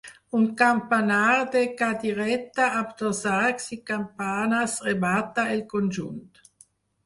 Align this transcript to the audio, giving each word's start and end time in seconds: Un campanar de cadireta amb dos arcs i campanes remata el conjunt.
Un 0.37 0.45
campanar 0.61 1.35
de 1.55 1.61
cadireta 1.81 2.71
amb 2.81 2.97
dos 3.03 3.21
arcs 3.35 3.69
i 3.77 3.81
campanes 3.93 4.77
remata 4.91 5.49
el 5.57 5.65
conjunt. 5.79 6.29